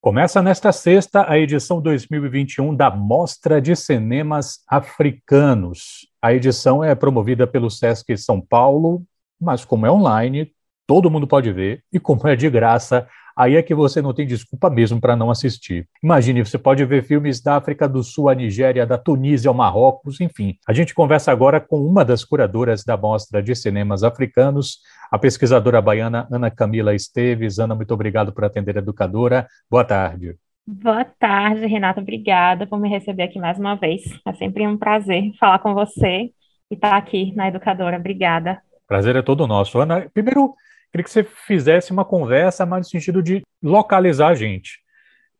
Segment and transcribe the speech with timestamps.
[0.00, 6.06] Começa nesta sexta a edição 2021 da Mostra de Cinemas Africanos.
[6.22, 9.02] A edição é promovida pelo Sesc São Paulo,
[9.40, 10.52] mas como é online,
[10.86, 13.08] todo mundo pode ver, e como é de graça,
[13.38, 15.88] aí é que você não tem desculpa mesmo para não assistir.
[16.02, 20.20] Imagine, você pode ver filmes da África do Sul à Nigéria, da Tunísia ao Marrocos,
[20.20, 20.56] enfim.
[20.66, 24.78] A gente conversa agora com uma das curadoras da Mostra de Cinemas Africanos,
[25.08, 27.60] a pesquisadora baiana Ana Camila Esteves.
[27.60, 29.46] Ana, muito obrigado por atender a educadora.
[29.70, 30.34] Boa tarde.
[30.66, 32.00] Boa tarde, Renata.
[32.00, 34.02] Obrigada por me receber aqui mais uma vez.
[34.26, 36.30] É sempre um prazer falar com você
[36.70, 37.96] e estar aqui na Educadora.
[37.96, 38.60] Obrigada.
[38.86, 39.78] Prazer é todo nosso.
[39.78, 40.54] Ana, primeiro,
[40.90, 44.78] queria que você fizesse uma conversa mais no sentido de localizar a gente.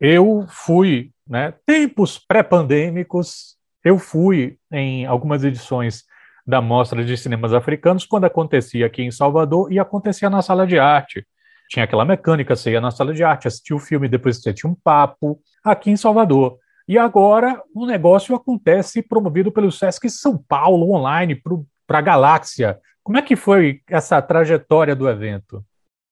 [0.01, 6.05] Eu fui, né, tempos pré-pandêmicos, eu fui em algumas edições
[6.47, 10.79] da Mostra de Cinemas Africanos quando acontecia aqui em Salvador e acontecia na sala de
[10.79, 11.27] arte.
[11.69, 14.71] Tinha aquela mecânica, você ia na sala de arte, assistia o filme, depois você tinha
[14.71, 16.59] um papo aqui em Salvador.
[16.88, 21.41] E agora o negócio acontece promovido pelo Sesc São Paulo, online,
[21.87, 22.79] para a Galáxia.
[23.09, 25.64] Como é que foi essa trajetória do evento?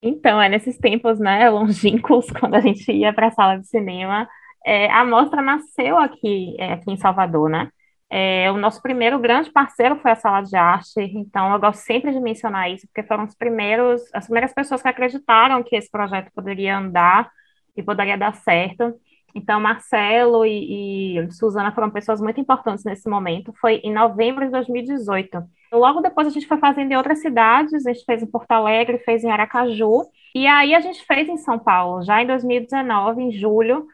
[0.03, 4.27] Então, é nesses tempos, né, longínquos, quando a gente ia para a sala de cinema,
[4.65, 7.69] é, a mostra nasceu aqui, é, aqui em Salvador, né?
[8.09, 12.13] É, o nosso primeiro grande parceiro foi a Sala de Arte, então eu gosto sempre
[12.13, 16.31] de mencionar isso, porque foram os primeiros, as primeiras pessoas que acreditaram que esse projeto
[16.35, 17.29] poderia andar
[17.77, 18.99] e poderia dar certo.
[19.35, 23.53] Então, Marcelo e, e Suzana foram pessoas muito importantes nesse momento.
[23.61, 25.45] Foi em novembro de 2018.
[25.73, 28.99] Logo depois, a gente foi fazendo em outras cidades, a gente fez em Porto Alegre,
[28.99, 33.33] fez em Aracaju, e aí a gente fez em São Paulo, já em 2019, em
[33.33, 33.87] julho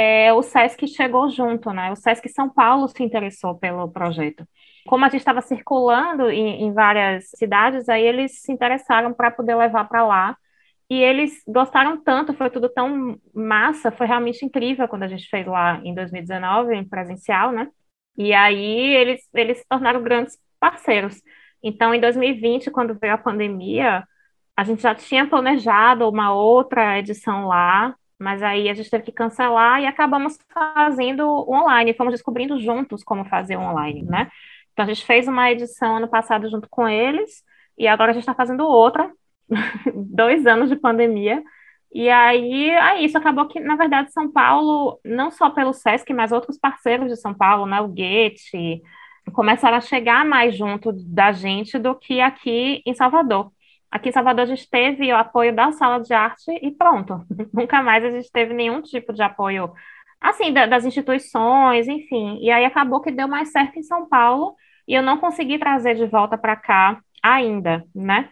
[0.00, 1.92] é, o SESC chegou junto, né?
[1.92, 4.48] O SESC São Paulo se interessou pelo projeto.
[4.88, 9.54] Como a gente estava circulando em, em, várias cidades, aí eles se interessaram para poder
[9.54, 10.36] levar para lá.
[10.88, 15.46] E eles gostaram tanto, foi tudo tão massa, foi realmente incrível quando a gente fez
[15.46, 17.68] lá em 2019, em presencial, né?
[18.16, 21.20] E aí eles, eles se tornaram grandes parceiros.
[21.62, 24.04] Então, em 2020, quando veio a pandemia,
[24.56, 29.12] a gente já tinha planejado uma outra edição lá, mas aí a gente teve que
[29.12, 34.30] cancelar e acabamos fazendo online, fomos descobrindo juntos como fazer online, né?
[34.72, 37.42] Então a gente fez uma edição ano passado junto com eles
[37.78, 39.10] e agora a gente está fazendo outra,
[39.94, 41.42] dois anos de pandemia.
[41.92, 46.30] E aí, aí isso acabou que, na verdade, São Paulo, não só pelo SESC, mas
[46.30, 48.80] outros parceiros de São Paulo, né, o Goethe,
[49.30, 53.52] começaram a chegar mais junto da gente do que aqui em Salvador.
[53.90, 57.24] Aqui em Salvador a gente teve o apoio da sala de arte e pronto.
[57.52, 59.72] Nunca mais a gente teve nenhum tipo de apoio,
[60.20, 62.38] assim, da, das instituições, enfim.
[62.40, 64.54] E aí acabou que deu mais certo em São Paulo
[64.86, 68.28] e eu não consegui trazer de volta para cá ainda, né?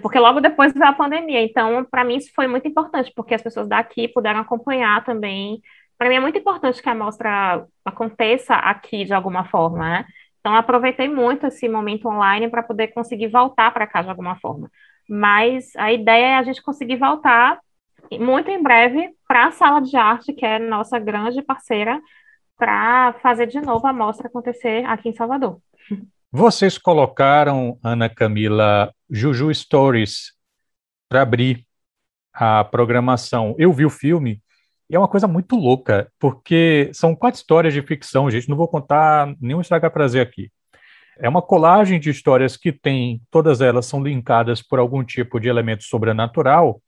[0.00, 1.42] Porque logo depois veio a pandemia.
[1.42, 5.60] Então, para mim, isso foi muito importante, porque as pessoas daqui puderam acompanhar também.
[5.98, 10.06] Para mim, é muito importante que a mostra aconteça aqui de alguma forma, né?
[10.46, 14.70] Então, aproveitei muito esse momento online para poder conseguir voltar para cá de alguma forma.
[15.08, 17.58] Mas a ideia é a gente conseguir voltar
[18.12, 22.00] muito em breve para a sala de arte, que é nossa grande parceira,
[22.56, 25.58] para fazer de novo a mostra acontecer aqui em Salvador.
[26.30, 30.32] Vocês colocaram, Ana Camila, Juju Stories
[31.08, 31.66] para abrir
[32.32, 33.56] a programação.
[33.58, 34.40] Eu vi o filme
[34.88, 38.48] e é uma coisa muito louca, porque são quatro histórias de ficção, gente.
[38.48, 40.50] Não vou contar nenhum estragar prazer aqui.
[41.18, 45.48] É uma colagem de histórias que tem, todas elas são linkadas por algum tipo de
[45.48, 46.80] elemento sobrenatural,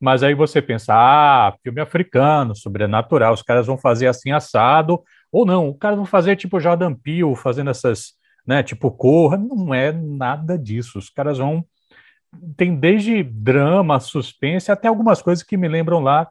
[0.00, 5.44] mas aí você pensa, ah, filme africano, sobrenatural, os caras vão fazer assim assado, ou
[5.44, 8.14] não, os caras vão fazer tipo Jordan Peele, fazendo essas,
[8.46, 11.64] né, tipo Corra, não é nada disso, os caras vão,
[12.56, 16.28] tem desde drama, suspense, até algumas coisas que me lembram lá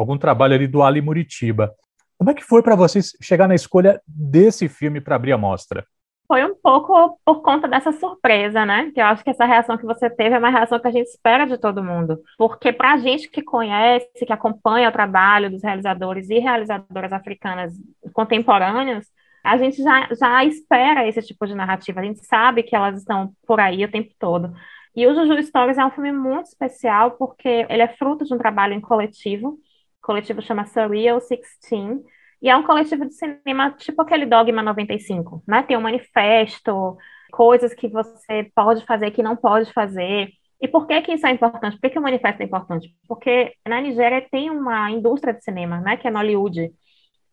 [0.00, 1.74] algum trabalho ali do Ali Muritiba.
[2.16, 5.86] Como é que foi para vocês chegar na escolha desse filme para abrir a mostra?
[6.26, 8.90] Foi um pouco por conta dessa surpresa, né?
[8.92, 11.06] Que eu acho que essa reação que você teve é uma reação que a gente
[11.06, 12.20] espera de todo mundo.
[12.36, 17.72] Porque para a gente que conhece, que acompanha o trabalho dos realizadores e realizadoras africanas
[18.12, 19.06] contemporâneas,
[19.42, 22.00] a gente já, já espera esse tipo de narrativa.
[22.00, 24.52] A gente sabe que elas estão por aí o tempo todo.
[24.94, 28.38] E o Juju Stories é um filme muito especial porque ele é fruto de um
[28.38, 29.58] trabalho em coletivo
[30.02, 32.00] coletivo chama Surreal 16,
[32.40, 35.62] e é um coletivo de cinema tipo aquele Dogma 95, né?
[35.62, 36.96] Tem um manifesto,
[37.30, 40.30] coisas que você pode fazer, que não pode fazer.
[40.60, 41.76] E por que que isso é importante?
[41.76, 42.94] Por que, que o manifesto é importante?
[43.06, 45.96] Porque na Nigéria tem uma indústria de cinema, né?
[45.96, 46.72] Que é Nollywood.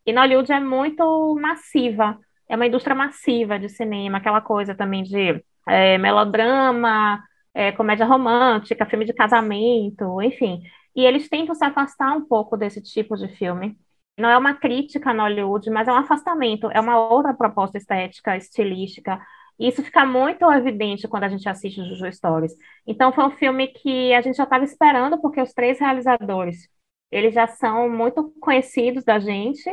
[0.06, 5.42] E Nollywood é muito massiva, é uma indústria massiva de cinema, aquela coisa também de
[5.68, 7.20] é, melodrama,
[7.52, 10.62] é, comédia romântica, filme de casamento, enfim.
[10.96, 13.78] E eles tentam se afastar um pouco desse tipo de filme.
[14.18, 18.36] Não é uma crítica no Hollywood, mas é um afastamento, é uma outra proposta estética,
[18.36, 19.20] estilística,
[19.58, 22.52] e isso fica muito evidente quando a gente assiste Juju Stories.
[22.86, 26.68] Então, foi um filme que a gente já estava esperando, porque os três realizadores,
[27.10, 29.68] eles já são muito conhecidos da gente,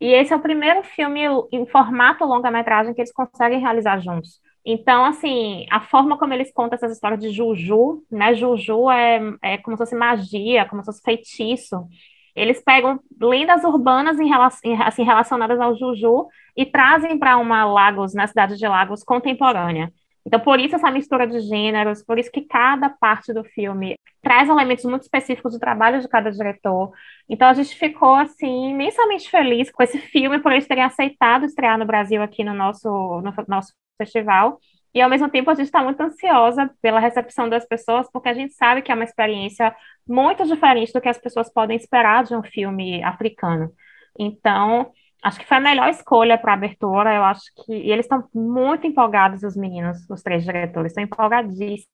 [0.00, 1.20] e esse é o primeiro filme
[1.52, 4.40] em formato longa-metragem que eles conseguem realizar juntos.
[4.64, 8.34] Então, assim, a forma como eles contam essas histórias de Juju, né?
[8.34, 11.88] Juju é, é como se fosse magia, como se fosse feitiço.
[12.34, 18.26] Eles pegam lendas urbanas em, assim, relacionadas ao Juju e trazem para uma Lagos, na
[18.26, 19.92] cidade de Lagos, contemporânea.
[20.24, 24.48] Então, por isso essa mistura de gêneros, por isso que cada parte do filme traz
[24.48, 26.92] elementos muito específicos do trabalho de cada diretor.
[27.28, 31.76] Então, a gente ficou, assim, imensamente feliz com esse filme, por eles terem aceitado estrear
[31.76, 33.72] no Brasil aqui no nosso, no nosso
[34.04, 34.58] festival.
[34.94, 38.34] E, ao mesmo tempo, a gente está muito ansiosa pela recepção das pessoas, porque a
[38.34, 39.74] gente sabe que é uma experiência
[40.06, 43.72] muito diferente do que as pessoas podem esperar de um filme africano.
[44.18, 47.14] Então, acho que foi a melhor escolha para a abertura.
[47.14, 51.88] Eu acho que e eles estão muito empolgados, os meninos, os três diretores, estão empolgadíssimos,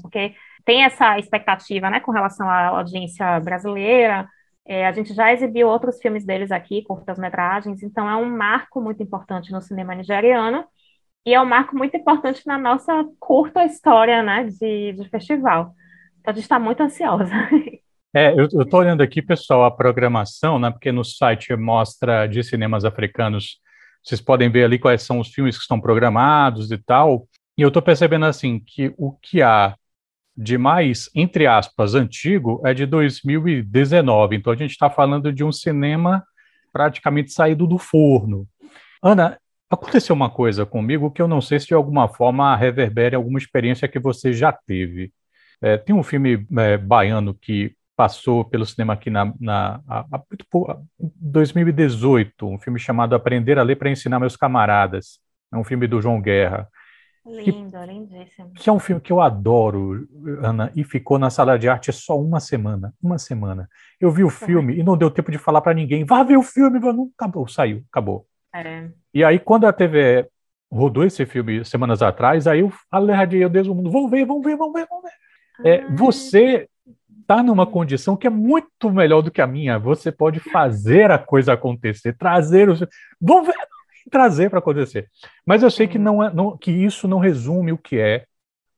[0.00, 0.34] porque
[0.64, 4.28] tem essa expectativa, né, com relação à audiência brasileira.
[4.66, 9.02] É, a gente já exibiu outros filmes deles aqui, curtas-metragens, então é um marco muito
[9.02, 10.64] importante no cinema nigeriano
[11.26, 15.74] e é um marco muito importante na nossa curta história, né, de, de festival.
[16.20, 17.32] Então a gente está muito ansiosa.
[18.16, 20.70] É, eu estou olhando aqui, pessoal, a programação, né?
[20.70, 23.58] Porque no site mostra de cinemas africanos,
[24.04, 27.26] vocês podem ver ali quais são os filmes que estão programados e tal.
[27.58, 29.74] E eu estou percebendo assim que o que há
[30.36, 34.36] de mais, entre aspas, antigo é de 2019.
[34.36, 36.24] Então a gente está falando de um cinema
[36.72, 38.46] praticamente saído do forno.
[39.02, 39.38] Ana,
[39.70, 43.88] aconteceu uma coisa comigo que eu não sei se de alguma forma reverbera alguma experiência
[43.88, 45.12] que você já teve.
[45.60, 50.22] É, tem um filme é, baiano que passou pelo cinema aqui na, na a, a,
[50.98, 55.20] 2018, um filme chamado Aprender a Ler para Ensinar Meus Camaradas.
[55.52, 56.68] É um filme do João Guerra.
[57.26, 58.52] Lindo, que, lindíssimo.
[58.52, 60.06] Que é um filme que eu adoro,
[60.42, 62.92] Ana, e ficou na sala de arte só uma semana.
[63.02, 63.68] Uma semana.
[63.98, 66.04] Eu vi o filme e não deu tempo de falar para ninguém.
[66.04, 68.26] Vá ver o filme, não acabou, saiu, acabou.
[68.54, 68.88] É.
[69.12, 70.28] E aí, quando a TV
[70.70, 74.44] rodou esse filme semanas atrás, aí eu alertei eu desde o mundo, vamos ver, vamos
[74.44, 75.68] ver, vamos ver, vamos ver.
[75.68, 76.68] É, você
[77.20, 79.78] está numa condição que é muito melhor do que a minha.
[79.78, 82.80] Você pode fazer a coisa acontecer, trazer os.
[83.20, 83.54] Vamos ver,
[84.10, 85.08] trazer para acontecer.
[85.46, 88.26] Mas eu sei que, não é, não, que isso não resume o que é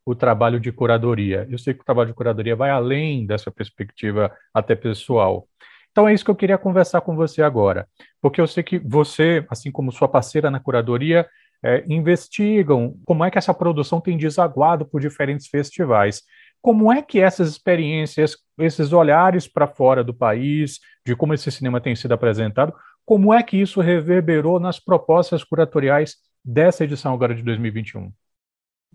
[0.04, 1.46] o trabalho de curadoria.
[1.50, 5.48] Eu sei que o trabalho de curadoria vai além dessa perspectiva até pessoal.
[5.90, 7.88] Então é isso que eu queria conversar com você agora,
[8.26, 11.28] porque eu sei que você, assim como sua parceira na curadoria,
[11.64, 16.22] é, investigam como é que essa produção tem desaguado por diferentes festivais.
[16.60, 21.80] Como é que essas experiências, esses olhares para fora do país, de como esse cinema
[21.80, 22.74] tem sido apresentado,
[23.04, 28.10] como é que isso reverberou nas propostas curatoriais dessa edição agora de 2021?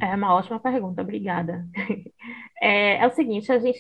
[0.02, 1.66] É uma ótima pergunta, obrigada.
[2.64, 3.80] É, é, o seguinte, a gente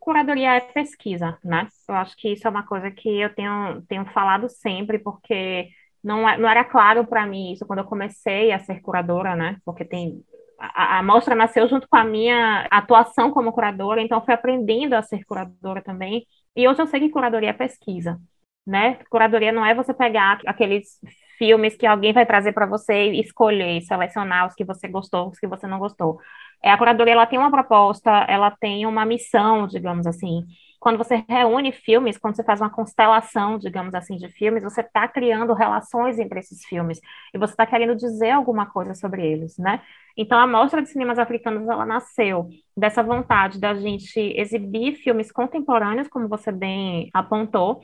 [0.00, 1.68] curadoria é pesquisa, né?
[1.86, 5.68] Eu acho que isso é uma coisa que eu tenho, tenho falado sempre, porque
[6.02, 9.58] não, é, não era claro para mim isso quando eu comecei a ser curadora, né?
[9.66, 10.24] Porque tem
[10.58, 15.02] a, a mostra nasceu junto com a minha atuação como curadora, então fui aprendendo a
[15.02, 16.26] ser curadora também.
[16.56, 18.18] E hoje eu sei que curadoria é pesquisa,
[18.66, 18.94] né?
[19.10, 20.98] Curadoria não é você pegar aqueles
[21.42, 25.46] filmes que alguém vai trazer para você escolher, selecionar os que você gostou, os que
[25.48, 26.20] você não gostou.
[26.62, 30.44] É, a curadoria ela tem uma proposta, ela tem uma missão, digamos assim.
[30.78, 35.08] Quando você reúne filmes, quando você faz uma constelação, digamos assim, de filmes, você está
[35.08, 37.00] criando relações entre esses filmes
[37.34, 39.80] e você está querendo dizer alguma coisa sobre eles, né?
[40.16, 46.06] Então, a Mostra de Cinemas Africanos, ela nasceu dessa vontade da gente exibir filmes contemporâneos,
[46.06, 47.80] como você bem apontou,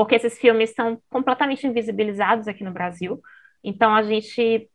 [0.00, 3.20] porque esses filmes são completamente invisibilizados aqui no Brasil.
[3.62, 4.66] Então, a gente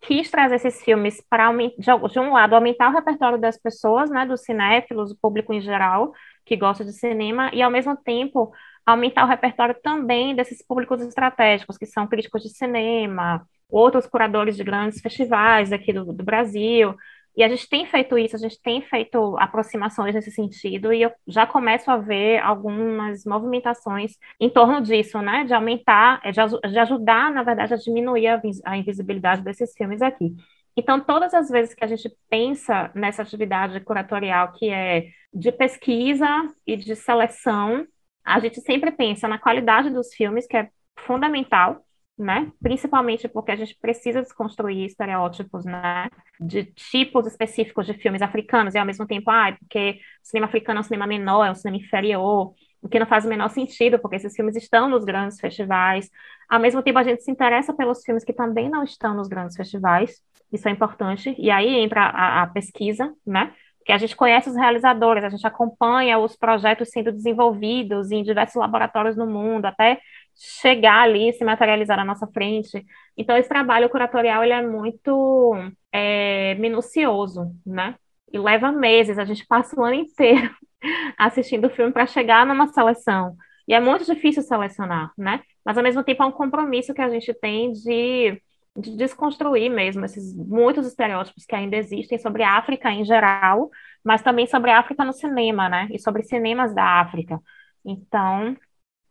[0.00, 4.40] quis trazer esses filmes para, de um lado, aumentar o repertório das pessoas, né, dos
[4.42, 6.12] cinéfilos, do público em geral,
[6.44, 8.52] que gosta de cinema, e, ao mesmo tempo,
[8.84, 14.64] aumentar o repertório também desses públicos estratégicos, que são críticos de cinema, outros curadores de
[14.64, 16.96] grandes festivais aqui do, do Brasil.
[17.36, 21.12] E a gente tem feito isso, a gente tem feito aproximações nesse sentido, e eu
[21.26, 25.44] já começo a ver algumas movimentações em torno disso, né?
[25.44, 30.02] De aumentar, é, de, de ajudar, na verdade, a diminuir a, a invisibilidade desses filmes
[30.02, 30.34] aqui.
[30.76, 36.26] Então, todas as vezes que a gente pensa nessa atividade curatorial que é de pesquisa
[36.66, 37.86] e de seleção,
[38.24, 41.84] a gente sempre pensa na qualidade dos filmes, que é fundamental,
[42.22, 42.50] né?
[42.62, 46.08] Principalmente porque a gente precisa desconstruir estereótipos, né?
[46.40, 50.78] De tipos específicos de filmes africanos, e ao mesmo tempo, ah, porque o cinema africano
[50.78, 53.98] é um cinema menor, é um cinema inferior, o que não faz o menor sentido,
[53.98, 56.10] porque esses filmes estão nos grandes festivais.
[56.48, 59.56] Ao mesmo tempo, a gente se interessa pelos filmes que também não estão nos grandes
[59.56, 63.52] festivais, isso é importante, e aí entra a, a pesquisa, né?
[63.84, 68.56] que a gente conhece os realizadores, a gente acompanha os projetos sendo desenvolvidos em diversos
[68.56, 70.00] laboratórios no mundo, até
[70.34, 72.84] chegar ali se materializar na nossa frente.
[73.16, 75.54] Então, esse trabalho curatorial ele é muito
[75.92, 77.96] é, minucioso, né?
[78.32, 80.50] E leva meses, a gente passa o ano inteiro
[81.18, 83.36] assistindo o filme para chegar numa seleção.
[83.68, 85.42] E é muito difícil selecionar, né?
[85.64, 88.40] Mas, ao mesmo tempo, é um compromisso que a gente tem de
[88.76, 93.70] de desconstruir mesmo esses muitos estereótipos que ainda existem sobre a África em geral,
[94.02, 95.88] mas também sobre a África no cinema, né?
[95.90, 97.38] E sobre cinemas da África.
[97.84, 98.56] Então,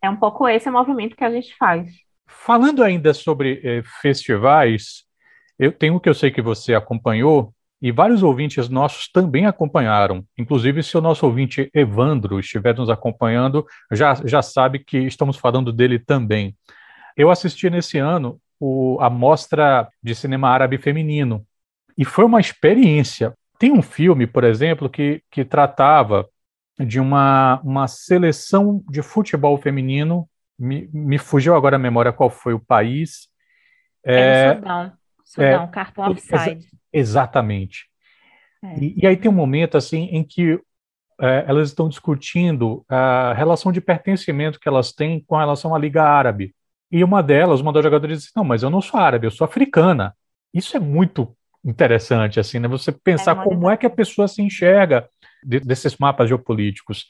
[0.02, 1.92] é um pouco esse o movimento que a gente faz.
[2.28, 5.04] Falando ainda sobre eh, festivais,
[5.60, 10.24] eu tenho que eu sei que você acompanhou e vários ouvintes nossos também acompanharam.
[10.38, 15.74] Inclusive, se o nosso ouvinte Evandro estiver nos acompanhando, já, já sabe que estamos falando
[15.74, 16.56] dele também.
[17.18, 21.44] Eu assisti nesse ano o, a mostra de cinema árabe feminino.
[21.98, 23.34] E foi uma experiência.
[23.58, 26.28] Tem um filme, por exemplo, que, que tratava
[26.80, 30.28] de uma, uma seleção de futebol feminino.
[30.58, 33.28] Me, me fugiu agora a memória qual foi o país.
[34.06, 34.94] É, é Sudão.
[35.24, 36.68] Sudão, é, cartão offside.
[36.92, 37.88] exatamente.
[38.64, 38.80] É.
[38.80, 40.60] E, e, aí tem um momento assim em que
[41.20, 46.04] é, elas estão discutindo a relação de pertencimento que elas têm com relação à Liga
[46.04, 46.54] Árabe.
[46.92, 49.46] E uma delas, uma das jogadoras disse: Não, mas eu não sou árabe, eu sou
[49.46, 50.14] africana.
[50.54, 52.68] Isso é muito interessante, assim, né?
[52.68, 55.08] Você pensar é como é que a pessoa se enxerga
[55.44, 57.08] desses mapas geopolíticos.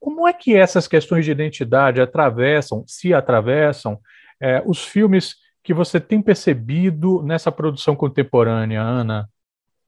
[0.00, 3.98] Como é que essas questões de identidade atravessam, se atravessam,
[4.40, 9.28] é, os filmes que você tem percebido nessa produção contemporânea, Ana?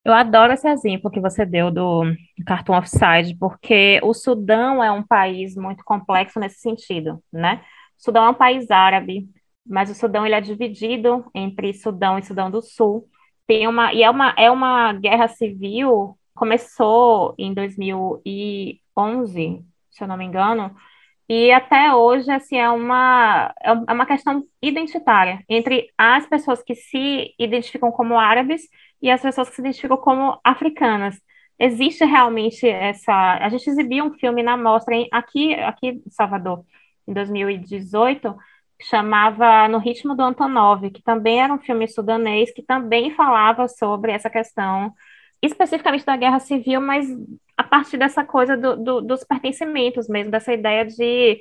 [0.07, 2.05] Eu adoro esse exemplo que você deu do
[2.47, 7.61] Cartoon Offside, porque o Sudão é um país muito complexo nesse sentido, né?
[7.99, 9.29] O Sudão é um país árabe,
[9.67, 13.09] mas o Sudão ele é dividido entre Sudão e Sudão do Sul.
[13.47, 20.17] Tem uma e é uma é uma guerra civil, começou em 2011, se eu não
[20.17, 20.75] me engano,
[21.29, 26.75] e até hoje assim é uma é, é uma questão identitária entre as pessoas que
[26.75, 28.63] se identificam como árabes
[29.03, 31.21] e as pessoas que se identificam como africanas.
[31.59, 33.13] Existe realmente essa.
[33.41, 36.65] A gente exibiu um filme na mostra em, aqui aqui em Salvador
[37.09, 38.37] em 2018
[38.81, 44.13] chamava No Ritmo do Antonov, que também era um filme sudanês, que também falava sobre
[44.13, 44.93] essa questão,
[45.43, 47.07] especificamente da guerra civil, mas
[47.57, 51.41] a partir dessa coisa do, do, dos pertencimentos mesmo, dessa ideia de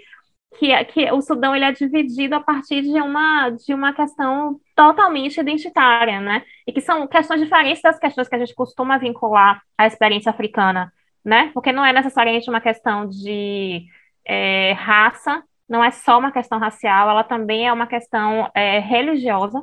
[0.58, 5.40] que, que o Sudão ele é dividido a partir de uma, de uma questão totalmente
[5.40, 6.44] identitária, né?
[6.66, 10.92] E que são questões diferentes das questões que a gente costuma vincular à experiência africana,
[11.24, 11.52] né?
[11.54, 13.86] Porque não é necessariamente uma questão de
[14.26, 19.62] é, raça, não é só uma questão racial, ela também é uma questão é, religiosa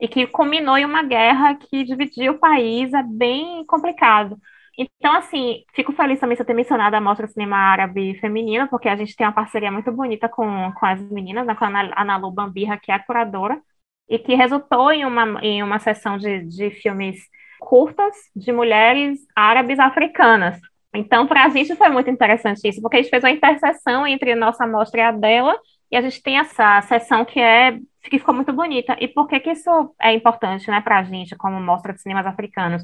[0.00, 4.38] e que culminou em uma guerra que dividiu o país, é bem complicado.
[4.78, 8.94] Então, assim, fico feliz também de ter mencionado a Mostra Cinema Árabe Feminina, porque a
[8.94, 12.78] gente tem uma parceria muito bonita com, com as meninas, né, com a Analu Bambirra,
[12.80, 13.60] que é a curadora,
[14.08, 17.18] e que resultou em uma, em uma sessão de, de filmes
[17.58, 20.60] curtas de mulheres árabes africanas.
[20.94, 24.32] Então, para a gente foi muito interessante isso, porque a gente fez uma interseção entre
[24.32, 25.58] a nossa amostra e a dela,
[25.90, 27.78] e a gente tem essa sessão que é
[28.08, 28.96] que ficou muito bonita.
[29.00, 32.26] E por que, que isso é importante né, para a gente, como mostra de cinemas
[32.26, 32.82] africanos?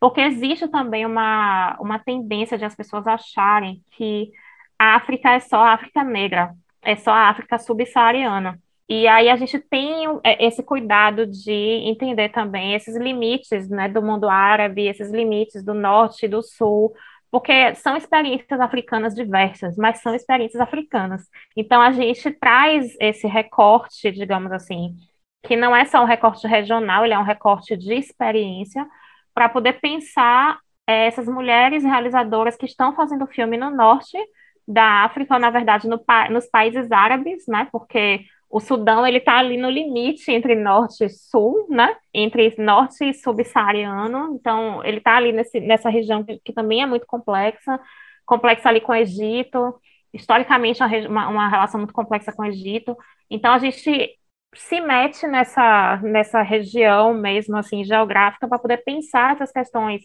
[0.00, 4.30] Porque existe também uma, uma tendência de as pessoas acharem que
[4.78, 8.58] a África é só a África negra, é só a África subsaariana.
[8.88, 14.02] E aí a gente tem é, esse cuidado de entender também esses limites né, do
[14.02, 16.92] mundo árabe, esses limites do norte e do sul,
[17.30, 21.22] porque são experiências africanas diversas, mas são experiências africanas.
[21.56, 24.96] Então a gente traz esse recorte, digamos assim,
[25.42, 28.86] que não é só um recorte regional, ele é um recorte de experiência,
[29.34, 34.18] para poder pensar é, essas mulheres realizadoras que estão fazendo filme no norte
[34.66, 37.68] da África, ou na verdade no, nos países árabes, né?
[37.72, 41.96] Porque o Sudão ele está ali no limite entre norte e sul, né?
[42.12, 44.34] Entre norte e subsaariano.
[44.34, 47.80] Então ele está ali nesse, nessa região que, que, também é muito complexa,
[48.26, 49.80] complexa ali com o Egito.
[50.12, 52.96] Historicamente uma, uma relação muito complexa com o Egito.
[53.30, 54.18] Então a gente
[54.54, 60.02] se mete nessa nessa região mesmo assim geográfica para poder pensar essas questões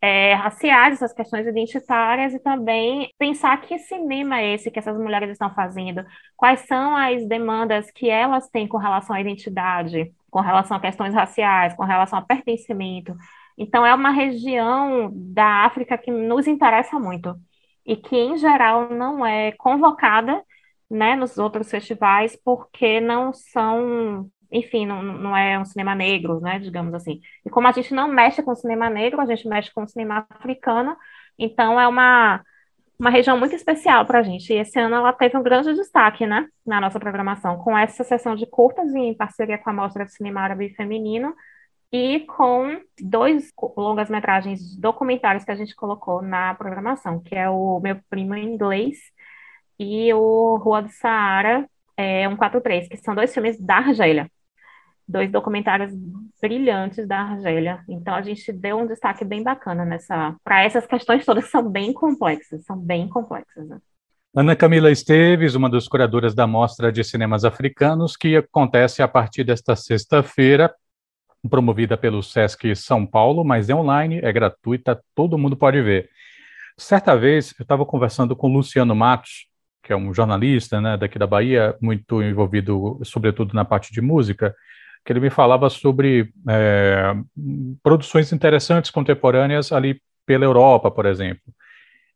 [0.00, 5.30] é, raciais, essas questões identitárias e também pensar que cinema é esse que essas mulheres
[5.30, 6.04] estão fazendo,
[6.36, 11.14] quais são as demandas que elas têm com relação à identidade, com relação a questões
[11.14, 13.16] raciais, com relação a pertencimento.
[13.58, 17.34] Então, é uma região da África que nos interessa muito
[17.86, 20.42] e que, em geral, não é convocada
[20.90, 26.58] né, nos outros festivais porque não são enfim, não, não é um cinema negro, né,
[26.58, 27.20] digamos assim.
[27.44, 30.96] E como a gente não mexe com cinema negro, a gente mexe com cinema africano,
[31.38, 32.42] então é uma,
[32.98, 34.52] uma região muito especial para a gente.
[34.52, 38.36] E esse ano ela teve um grande destaque, né, na nossa programação, com essa sessão
[38.36, 41.34] de curtas em parceria com a Mostra de Cinema Árabe Feminino
[41.92, 47.98] e com dois longas-metragens documentários que a gente colocou na programação, que é o Meu
[48.10, 48.96] Primo em Inglês
[49.78, 54.30] e o Rua do Saara, é, 143, que são dois filmes da Argélia
[55.08, 55.92] dois documentários
[56.40, 57.82] brilhantes da Argélia.
[57.88, 61.92] Então a gente deu um destaque bem bacana nessa para essas questões todas são bem
[61.92, 63.68] complexas, são bem complexas.
[63.68, 63.78] Né?
[64.34, 69.44] Ana Camila Esteves, uma das curadoras da Mostra de Cinemas Africanos, que acontece a partir
[69.44, 70.74] desta sexta-feira,
[71.48, 76.10] promovida pelo Sesc São Paulo, mas é online, é gratuita, todo mundo pode ver.
[76.76, 79.46] Certa vez eu estava conversando com Luciano Matos,
[79.82, 84.54] que é um jornalista né, daqui da Bahia, muito envolvido, sobretudo, na parte de música,
[85.06, 87.14] que ele me falava sobre é,
[87.80, 91.44] produções interessantes contemporâneas ali pela Europa, por exemplo.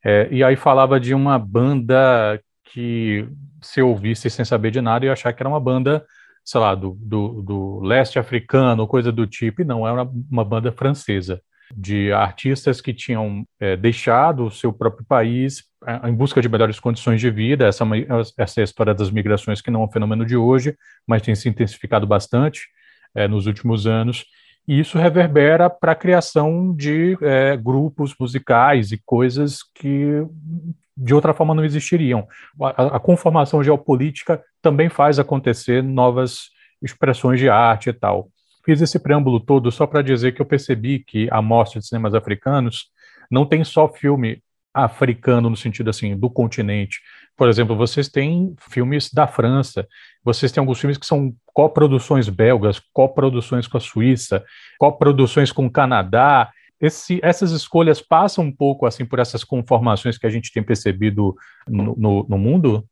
[0.05, 3.29] É, e aí falava de uma banda que
[3.63, 6.05] se ouvisse sem saber de nada ia achar que era uma banda,
[6.45, 10.45] sei lá, do, do, do leste africano, coisa do tipo, e não, era uma, uma
[10.45, 11.41] banda francesa,
[11.73, 16.81] de artistas que tinham é, deixado o seu próprio país é, em busca de melhores
[16.81, 17.85] condições de vida, essa,
[18.37, 21.49] essa é história das migrações que não é um fenômeno de hoje, mas tem se
[21.49, 22.69] intensificado bastante,
[23.15, 24.25] é, nos últimos anos,
[24.67, 30.25] e isso reverbera para a criação de é, grupos musicais e coisas que
[30.97, 32.29] de outra forma não existiriam.
[32.61, 36.51] A, a, conformação geopolítica também faz acontecer novas
[36.83, 38.29] expressões de arte e tal.
[38.65, 42.15] Fiz esse preâmbulo todo só para dizer que eu percebi que a Mostra de Cinemas
[42.15, 42.91] Africanos
[43.31, 47.01] não tem só filme africano no sentido assim do continente.
[47.41, 49.89] Por exemplo, vocês têm filmes da França,
[50.23, 54.45] vocês têm alguns filmes que são coproduções belgas, coproduções com a Suíça,
[54.79, 56.51] coproduções com o Canadá.
[56.79, 61.35] Esse, essas escolhas passam um pouco assim por essas conformações que a gente tem percebido
[61.67, 62.87] no, no, no mundo?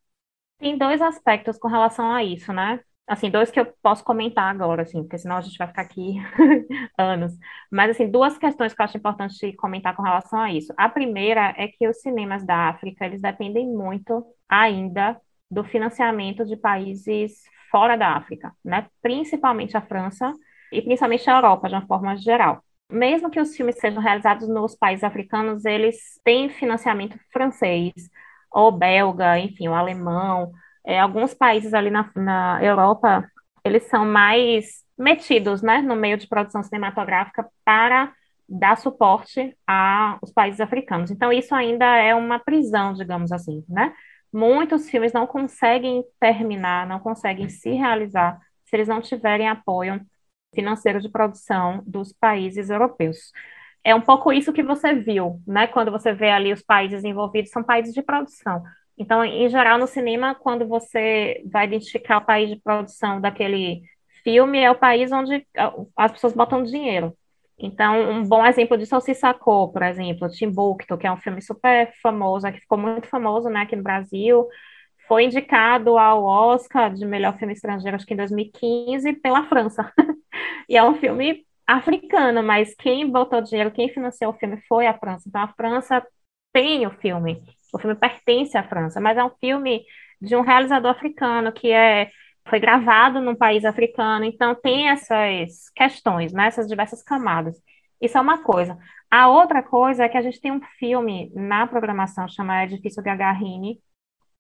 [0.59, 2.81] Tem dois aspectos com relação a isso, né?
[3.07, 6.15] Assim, dois que eu posso comentar agora, assim, porque senão a gente vai ficar aqui
[6.97, 7.35] anos.
[7.71, 10.73] Mas, assim, duas questões que eu acho importante comentar com relação a isso.
[10.75, 16.57] A primeira é que os cinemas da África, eles dependem muito ainda do financiamento de
[16.57, 18.87] países fora da África, né?
[19.03, 20.33] Principalmente a França
[20.73, 22.63] e principalmente a Europa, de uma forma geral.
[22.91, 27.93] Mesmo que os filmes sejam realizados nos países africanos, eles têm financiamento francês
[28.51, 30.53] ou belga, enfim, o alemão.
[30.87, 33.31] É, alguns países ali na, na Europa,
[33.65, 38.13] eles são mais metidos, né, no meio de produção cinematográfica para
[38.49, 41.11] dar suporte aos países africanos.
[41.11, 43.93] Então, isso ainda é uma prisão, digamos assim, né?
[44.33, 50.01] Muitos filmes não conseguem terminar, não conseguem se realizar se eles não tiverem apoio
[50.55, 53.33] financeiro de produção dos países europeus.
[53.85, 55.67] É um pouco isso que você viu, né?
[55.67, 58.63] Quando você vê ali os países envolvidos, são países de produção.
[58.99, 63.83] Então, em geral, no cinema, quando você vai identificar o país de produção daquele
[64.25, 65.47] filme, é o país onde
[65.97, 67.17] as pessoas botam dinheiro.
[67.59, 71.43] Então, um bom exemplo disso é o Sissako, por exemplo, Timbuktu, que é um filme
[71.43, 74.47] super famoso, que ficou muito famoso, né, aqui no Brasil,
[75.09, 79.93] foi indicado ao Oscar de melhor filme estrangeiro, acho que em 2015, pela França.
[80.69, 84.99] e é um filme africano, mas quem botou dinheiro, quem financiou o filme foi a
[84.99, 85.29] França.
[85.29, 86.07] Então, a França
[86.53, 87.43] tem o filme.
[87.73, 89.83] O filme pertence à França, mas é um filme
[90.21, 92.11] de um realizador africano que é
[92.49, 97.57] foi gravado num país africano, então tem essas questões, né, essas diversas camadas.
[98.01, 98.79] Isso é uma coisa.
[99.11, 103.81] A outra coisa é que a gente tem um filme na programação chamado Edifício Gagarini.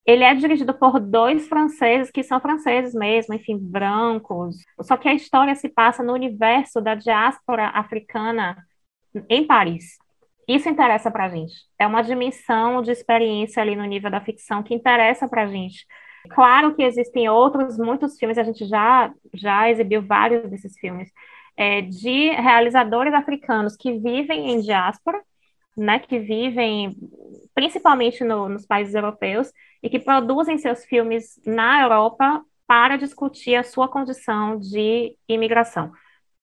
[0.07, 4.57] Ele é dirigido por dois franceses que são franceses mesmo, enfim, brancos.
[4.83, 8.57] Só que a história se passa no universo da diáspora africana
[9.29, 9.99] em Paris.
[10.47, 11.55] Isso interessa para a gente.
[11.79, 15.85] É uma dimensão de experiência ali no nível da ficção que interessa para a gente
[16.31, 21.11] Claro que existem outros, muitos filmes, a gente já, já exibiu vários desses filmes,
[21.57, 25.21] é, de realizadores africanos que vivem em diáspora,
[25.77, 26.97] né, que vivem
[27.55, 29.53] principalmente no, nos países europeus
[29.83, 35.93] e que produzem seus filmes na Europa para discutir a sua condição de imigração.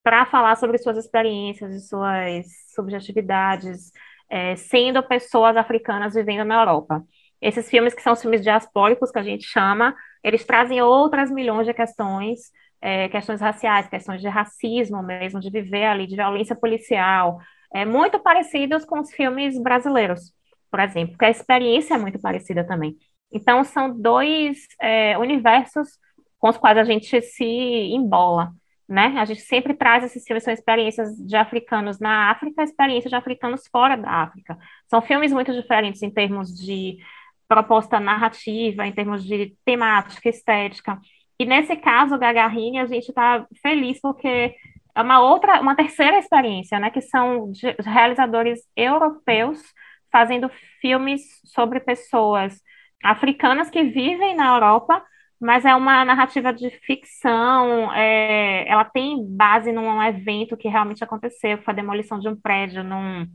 [0.04, 3.92] para falar sobre suas experiências e suas subjetividades,
[4.30, 7.04] é, sendo pessoas africanas vivendo na Europa.
[7.46, 11.68] Esses filmes que são os filmes diaspóricos, que a gente chama, eles trazem outras milhões
[11.68, 17.40] de questões, é, questões raciais, questões de racismo mesmo, de viver ali, de violência policial,
[17.72, 20.34] é, muito parecidos com os filmes brasileiros,
[20.72, 22.98] por exemplo, porque a experiência é muito parecida também.
[23.32, 26.00] Então, são dois é, universos
[26.40, 28.52] com os quais a gente se embola
[28.88, 29.16] né?
[29.18, 33.68] A gente sempre traz esses filmes, são experiências de africanos na África, experiências de africanos
[33.68, 34.58] fora da África.
[34.88, 36.98] São filmes muito diferentes em termos de
[37.48, 41.00] proposta narrativa, em termos de temática, estética.
[41.40, 44.56] E nesse caso, Gagarrini, a gente está feliz porque
[44.96, 46.90] é uma outra, uma terceira experiência, né?
[46.90, 49.62] Que são realizadores europeus
[50.12, 50.50] fazendo
[50.82, 52.62] filmes sobre pessoas
[53.04, 55.04] africanas que vivem na Europa
[55.40, 61.62] mas é uma narrativa de ficção, é, ela tem base num evento que realmente aconteceu,
[61.62, 63.28] foi a demolição de um prédio num,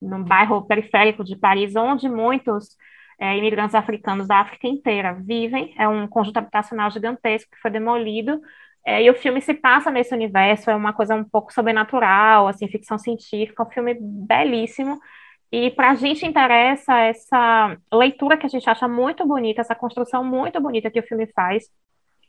[0.00, 2.76] num bairro periférico de Paris, onde muitos
[3.18, 8.40] é, imigrantes africanos da África inteira vivem, é um conjunto habitacional gigantesco que foi demolido,
[8.84, 12.68] é, e o filme se passa nesse universo, é uma coisa um pouco sobrenatural, assim,
[12.68, 15.00] ficção científica, um filme belíssimo,
[15.50, 20.24] e para a gente interessa essa leitura que a gente acha muito bonita, essa construção
[20.24, 21.64] muito bonita que o filme faz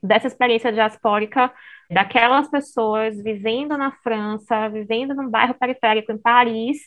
[0.02, 1.52] dessa experiência diaspórica
[1.90, 6.78] daquelas pessoas vivendo na França, vivendo num bairro periférico em Paris,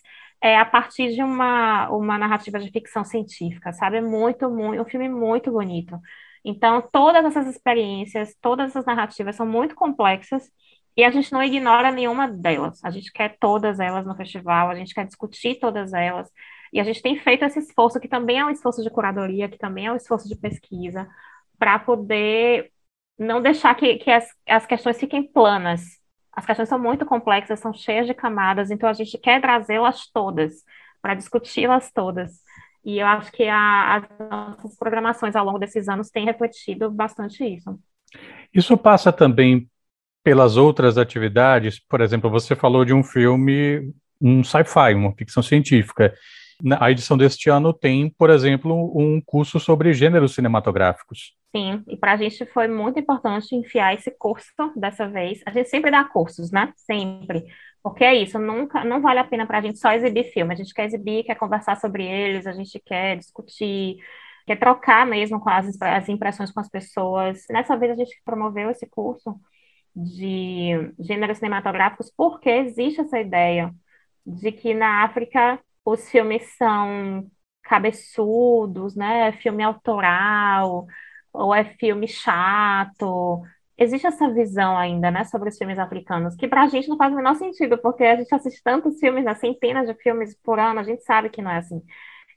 [0.42, 3.98] é, a partir de uma, uma narrativa de ficção científica, sabe?
[3.98, 5.98] É muito, muito, um filme muito bonito.
[6.44, 10.50] Então, todas essas experiências, todas essas narrativas são muito complexas
[10.96, 12.83] e a gente não ignora nenhuma delas.
[12.85, 16.31] A gente quer todas elas no festival, a gente quer discutir todas elas.
[16.72, 19.59] E a gente tem feito esse esforço, que também é um esforço de curadoria, que
[19.59, 21.09] também é um esforço de pesquisa,
[21.59, 22.72] para poder
[23.18, 26.00] não deixar que, que as, as questões fiquem planas.
[26.33, 30.64] As questões são muito complexas, são cheias de camadas, então a gente quer trazê-las todas,
[31.03, 32.40] para discuti-las todas.
[32.85, 37.45] E eu acho que a, as nossas programações ao longo desses anos têm refletido bastante
[37.45, 37.79] isso.
[38.55, 39.69] Isso passa também
[40.23, 46.14] pelas outras atividades, por exemplo, você falou de um filme, um sci-fi, uma ficção científica.
[46.79, 51.35] A edição deste ano tem, por exemplo, um curso sobre gêneros cinematográficos.
[51.55, 55.41] Sim, e para a gente foi muito importante enfiar esse curso dessa vez.
[55.45, 56.73] A gente sempre dá cursos, né?
[56.77, 57.45] Sempre.
[57.83, 60.53] Porque é isso, nunca, não vale a pena para a gente só exibir filme.
[60.53, 63.97] A gente quer exibir, quer conversar sobre eles, a gente quer discutir,
[64.47, 67.45] quer trocar mesmo com as, as impressões com as pessoas.
[67.51, 69.35] Nessa vez a gente promoveu esse curso
[69.95, 73.73] de gêneros cinematográficos, porque existe essa ideia
[74.27, 77.27] de que na África os filmes são
[77.63, 79.33] cabeçudos, né?
[79.33, 80.87] Filme autoral,
[81.33, 83.43] ou é filme chato.
[83.79, 87.12] Existe essa visão ainda, né, sobre os filmes africanos, que para a gente não faz
[87.12, 90.81] o menor sentido, porque a gente assiste tantos filmes, né, centenas de filmes por ano,
[90.81, 91.83] a gente sabe que não é assim.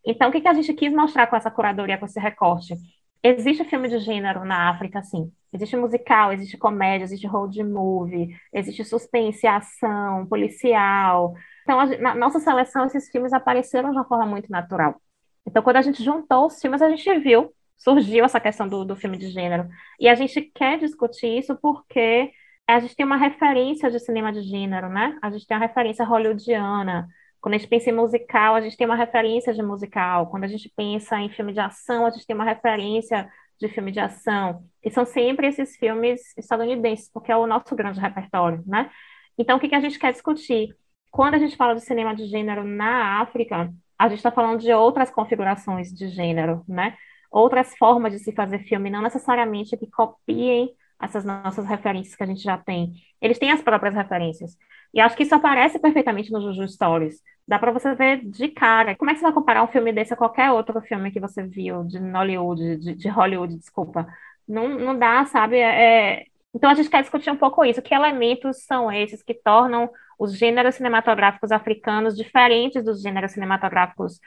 [0.06, 2.76] Então, o que, que a gente quis mostrar com essa curadoria, com esse recorte?
[3.24, 5.32] Existe filme de gênero na África, sim.
[5.54, 11.34] Existe musical, existe comédia, existe road movie, existe suspense, ação, policial.
[11.64, 15.02] Então, a, na nossa seleção, esses filmes apareceram de uma forma muito natural.
[15.48, 18.96] Então, quando a gente juntou os filmes, a gente viu, surgiu essa questão do, do
[18.96, 19.68] filme de gênero.
[20.00, 22.32] E a gente quer discutir isso porque
[22.68, 25.18] a gente tem uma referência de cinema de gênero, né?
[25.22, 27.08] A gente tem uma referência hollywoodiana.
[27.42, 30.28] Quando a gente pensa em musical, a gente tem uma referência de musical.
[30.28, 33.92] Quando a gente pensa em filme de ação, a gente tem uma referência de filme
[33.92, 34.64] de ação.
[34.82, 38.90] E são sempre esses filmes estadunidenses, porque é o nosso grande repertório, né?
[39.38, 40.76] Então, o que, que a gente quer discutir?
[41.12, 44.72] Quando a gente fala de cinema de gênero na África, a gente está falando de
[44.74, 46.96] outras configurações de gênero, né?
[47.34, 50.70] Outras formas de se fazer filme, não necessariamente que copiem
[51.02, 52.94] essas nossas referências que a gente já tem.
[53.20, 54.56] Eles têm as próprias referências.
[54.94, 57.20] E acho que isso aparece perfeitamente no Juju Stories.
[57.48, 58.96] Dá para você ver de cara.
[58.96, 61.42] Como é que você vai comparar um filme desse a qualquer outro filme que você
[61.42, 64.08] viu de Hollywood, de, de Hollywood, desculpa.
[64.48, 65.58] Não, não dá, sabe?
[65.58, 66.20] É...
[66.20, 67.82] é então a gente quer discutir um pouco isso.
[67.82, 74.20] Que elementos são esses que tornam os gêneros cinematográficos africanos diferentes dos gêneros cinematográficos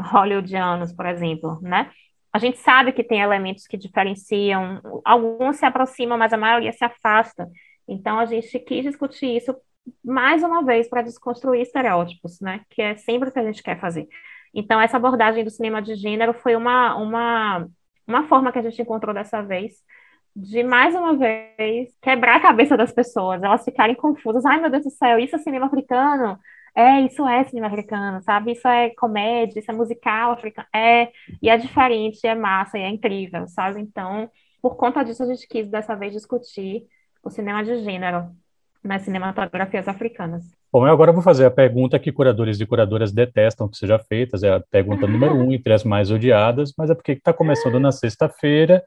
[0.00, 1.90] hollywoodianos, por exemplo, né?
[2.34, 6.84] A gente sabe que tem elementos que diferenciam, alguns se aproximam, mas a maioria se
[6.84, 7.48] afasta.
[7.86, 9.54] Então a gente quis discutir isso
[10.04, 12.62] mais uma vez, para desconstruir estereótipos, né?
[12.70, 14.08] Que é sempre o que a gente quer fazer.
[14.52, 17.68] Então, essa abordagem do cinema de gênero foi uma, uma,
[18.06, 19.74] uma forma que a gente encontrou dessa vez
[20.34, 24.44] de, mais uma vez, quebrar a cabeça das pessoas, elas ficarem confusas.
[24.44, 26.38] Ai, meu Deus do céu, isso é cinema africano?
[26.74, 28.52] É, isso é cinema africano, sabe?
[28.52, 30.66] Isso é comédia, isso é musical africano.
[30.74, 31.10] É,
[31.40, 33.80] e é diferente, é massa, e é incrível, sabe?
[33.80, 34.28] Então,
[34.60, 36.86] por conta disso, a gente quis dessa vez discutir
[37.22, 38.28] o cinema de gênero
[38.82, 40.44] nas cinematografias africanas.
[40.72, 44.36] Bom, eu agora vou fazer a pergunta que curadores e curadoras detestam que seja feita,
[44.44, 47.92] é a pergunta número um, entre as mais odiadas, mas é porque está começando na
[47.92, 48.82] sexta-feira,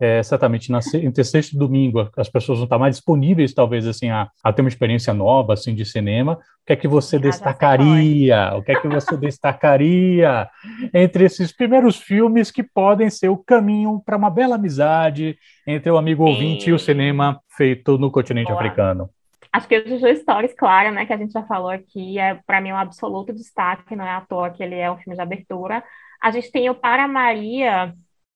[0.00, 4.08] é, certamente na, entre sexta e domingo, as pessoas vão estar mais disponíveis, talvez, assim,
[4.08, 6.32] a, a ter uma experiência nova, assim, de cinema.
[6.32, 8.52] O que é que você ah, destacaria?
[8.56, 10.48] O que é que você destacaria
[10.94, 15.36] entre esses primeiros filmes que podem ser o caminho para uma bela amizade
[15.66, 16.30] entre o amigo Sim.
[16.30, 18.58] ouvinte e o cinema feito no continente Boa.
[18.58, 19.10] africano?
[19.52, 22.60] Acho que o Juju Stories, claro, né, que a gente já falou aqui, é para
[22.60, 25.82] mim um absoluto destaque, não é à toa que ele é um filme de abertura.
[26.22, 27.92] A gente tem o Para Maria,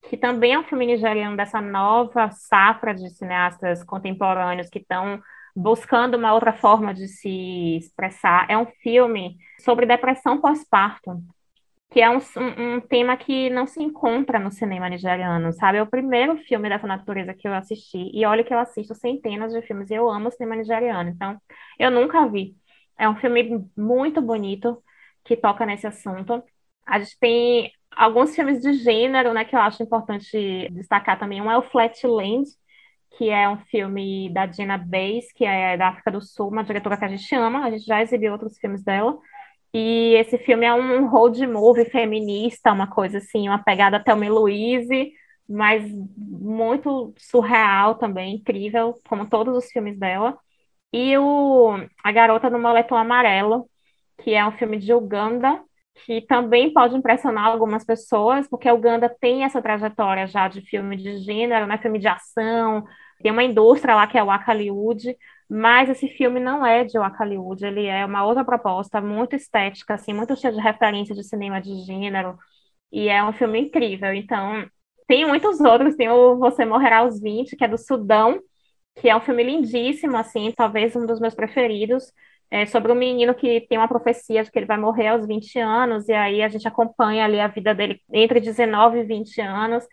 [0.09, 5.21] que também é um filme nigeriano dessa nova safra de cineastas contemporâneos que estão
[5.55, 8.45] buscando uma outra forma de se expressar.
[8.49, 11.21] É um filme sobre depressão pós-parto,
[11.89, 12.19] que é um,
[12.57, 15.77] um, tema que não se encontra no cinema nigeriano, sabe?
[15.77, 19.53] É o primeiro filme dessa natureza que eu assisti, e olha que eu assisto centenas
[19.53, 21.39] de filmes, e eu amo o cinema nigeriano, então
[21.79, 22.55] eu nunca vi.
[22.97, 24.81] É um filme muito bonito
[25.23, 26.43] que toca nesse assunto.
[26.85, 31.41] A gente tem alguns filmes de gênero, né, que eu acho importante destacar também.
[31.41, 32.45] Um é o Flatland,
[33.17, 36.97] que é um filme da Gina Bass, que é da África do Sul, uma diretora
[36.97, 39.17] que a gente ama, a gente já exibiu outros filmes dela.
[39.73, 45.11] E esse filme é um road movie feminista, uma coisa assim, uma pegada Thelma Louise,
[45.47, 45.83] mas
[46.17, 50.37] muito surreal também, incrível, como todos os filmes dela.
[50.93, 53.69] E o A Garota no Moletom Amarelo,
[54.23, 55.61] que é um filme de Uganda,
[56.05, 60.97] que também pode impressionar algumas pessoas, porque a Uganda tem essa trajetória já de filme
[60.97, 62.83] de gênero, né, filme de ação,
[63.21, 65.15] tem uma indústria lá que é o Hollywood,
[65.49, 70.13] mas esse filme não é de Hollywood, ele é uma outra proposta, muito estética, assim,
[70.13, 72.37] muito cheia de referência de cinema de gênero,
[72.91, 74.13] e é um filme incrível.
[74.13, 74.67] Então,
[75.07, 78.39] tem muitos outros, tem o Você Morrerá aos 20, que é do Sudão,
[78.95, 82.11] que é um filme lindíssimo, assim, talvez um dos meus preferidos,
[82.51, 85.59] é sobre um menino que tem uma profecia de que ele vai morrer aos 20
[85.59, 89.85] anos, e aí a gente acompanha ali a vida dele entre 19 e 20 anos.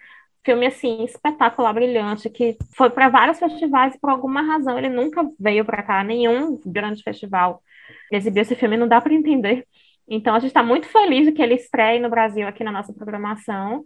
[0.44, 5.22] Filme, assim, espetacular, brilhante, que foi para vários festivais e por alguma razão ele nunca
[5.38, 7.62] veio para cá, nenhum grande festival
[8.10, 9.66] exibiu esse filme, não dá para entender.
[10.08, 12.92] Então a gente está muito feliz de que ele estreie no Brasil aqui na nossa
[12.92, 13.82] programação.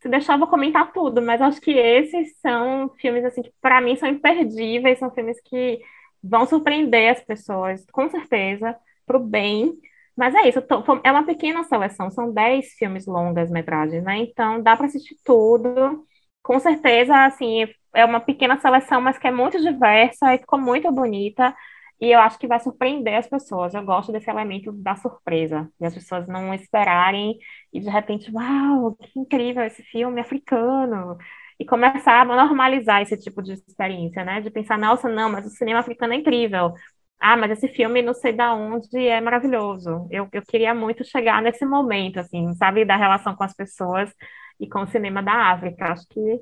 [0.00, 3.80] Se deixar, eu vou comentar tudo, mas acho que esses são filmes assim que para
[3.80, 5.78] mim são imperdíveis, são filmes que
[6.22, 9.72] vão surpreender as pessoas, com certeza, para o bem.
[10.16, 14.18] Mas é isso, tô, é uma pequena seleção, são 10 filmes longas metragens, né?
[14.18, 16.04] Então dá para assistir tudo.
[16.42, 20.90] Com certeza, assim, é uma pequena seleção, mas que é muito diversa e ficou muito
[20.92, 21.54] bonita.
[22.00, 23.74] E eu acho que vai surpreender as pessoas.
[23.74, 27.38] Eu gosto desse elemento da surpresa, de as pessoas não esperarem
[27.72, 31.18] e de repente, uau, que incrível esse filme africano
[31.60, 34.40] e começar a normalizar esse tipo de experiência, né?
[34.40, 36.72] De pensar, nossa, não, mas o cinema africano é incrível.
[37.20, 40.08] Ah, mas esse filme não sei da onde é maravilhoso.
[40.10, 44.10] Eu, eu queria muito chegar nesse momento, assim, sabe, da relação com as pessoas
[44.58, 45.92] e com o cinema da África.
[45.92, 46.40] Acho que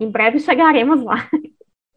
[0.00, 1.28] em breve chegaremos lá.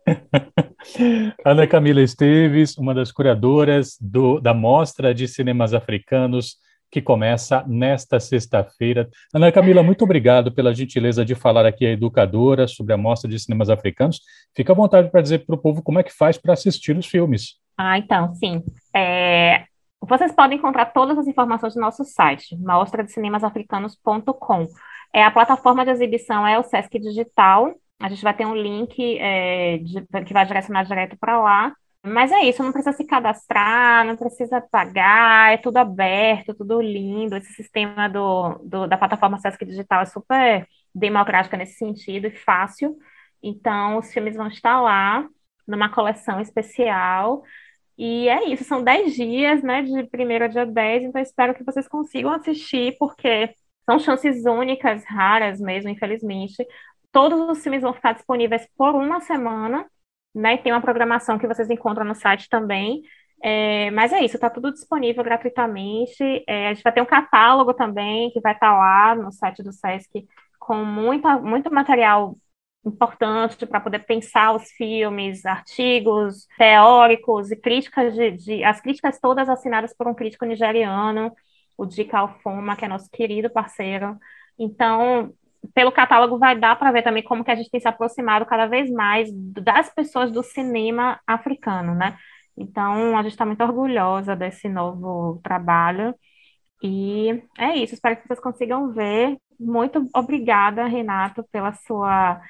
[1.43, 6.57] Ana Camila Esteves, uma das curadoras do, da Mostra de Cinemas Africanos
[6.91, 9.09] que começa nesta sexta-feira.
[9.33, 13.39] Ana Camila, muito obrigado pela gentileza de falar aqui a educadora sobre a Mostra de
[13.39, 14.21] Cinemas Africanos.
[14.55, 17.05] Fica à vontade para dizer para o povo como é que faz para assistir os
[17.05, 17.59] filmes.
[17.77, 18.63] Ah, então, sim.
[18.95, 19.63] É...
[20.01, 24.67] Vocês podem encontrar todas as informações no nosso site, mostradecinemaafricanos.com.
[25.13, 27.73] É, a plataforma de exibição é o Sesc Digital.
[27.99, 31.73] A gente vai ter um link é, de, que vai direcionar direto para lá.
[32.05, 37.35] Mas é isso, não precisa se cadastrar, não precisa pagar, é tudo aberto, tudo lindo.
[37.35, 42.97] Esse sistema do, do da plataforma Sesc Digital é super democrática nesse sentido e fácil.
[43.43, 45.27] Então, os filmes vão estar lá,
[45.67, 47.43] numa coleção especial.
[47.97, 51.63] E é isso, são 10 dias, né, de 1 a dia 10, então espero que
[51.65, 53.53] vocês consigam assistir, porque
[53.85, 56.65] são chances únicas, raras mesmo, infelizmente.
[57.11, 59.85] Todos os filmes vão ficar disponíveis por uma semana,
[60.33, 60.57] né?
[60.57, 63.01] Tem uma programação que vocês encontram no site também.
[63.41, 66.23] É, mas é isso, está tudo disponível gratuitamente.
[66.47, 69.63] É, a gente vai ter um catálogo também que vai estar tá lá no site
[69.63, 70.27] do SESC
[70.59, 72.37] com muita, muito material
[72.85, 79.49] importante para poder pensar os filmes, artigos teóricos e críticas de, de, as críticas todas
[79.49, 81.33] assinadas por um crítico nigeriano,
[81.77, 84.17] o Dika Alfoma, que é nosso querido parceiro.
[84.57, 85.33] Então,
[85.73, 88.65] pelo catálogo vai dar para ver também como que a gente tem se aproximado cada
[88.67, 92.17] vez mais das pessoas do cinema africano, né?
[92.57, 96.13] Então, a gente está muito orgulhosa desse novo trabalho.
[96.83, 99.37] E é isso, espero que vocês consigam ver.
[99.59, 102.41] Muito obrigada, Renato, pela sua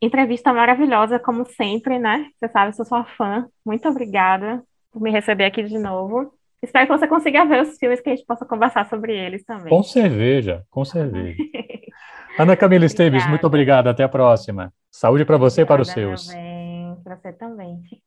[0.00, 2.26] entrevista maravilhosa, como sempre, né?
[2.38, 3.46] Você sabe, eu sou sua fã.
[3.64, 6.32] Muito obrigada por me receber aqui de novo.
[6.62, 9.68] Espero que você consiga ver os filmes que a gente possa conversar sobre eles também.
[9.68, 11.36] Com cerveja, com cerveja.
[12.38, 13.90] Ana Camila Esteves, muito obrigada.
[13.90, 14.72] Até a próxima.
[14.90, 16.28] Saúde para você e para os seus.
[17.04, 18.01] Para você também.